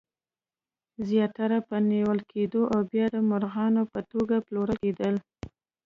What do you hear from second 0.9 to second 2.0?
زیاتره به